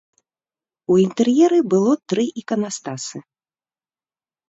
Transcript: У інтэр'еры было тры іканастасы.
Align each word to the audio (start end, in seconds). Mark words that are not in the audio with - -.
У 0.93 0.97
інтэр'еры 1.03 1.59
было 1.75 1.91
тры 2.15 2.27
іканастасы. 2.43 3.17